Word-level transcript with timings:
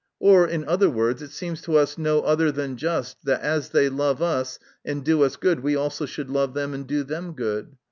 Or, 0.19 0.47
in 0.47 0.67
other 0.67 0.89
words, 0.89 1.21
it 1.21 1.29
seems 1.29 1.61
to 1.61 1.75
us 1.77 1.95
no 1.95 2.21
other 2.21 2.51
than 2.51 2.75
just, 2.75 3.23
that 3.25 3.41
as 3.41 3.69
they 3.69 3.87
love 3.87 4.19
us, 4.19 4.57
and 4.83 5.03
do 5.05 5.21
us 5.21 5.35
good, 5.35 5.59
we 5.59 5.75
also 5.75 6.07
should 6.07 6.31
love 6.31 6.55
them, 6.55 6.73
and 6.73 6.87
do 6.87 7.03
them 7.03 7.33
good. 7.33 7.75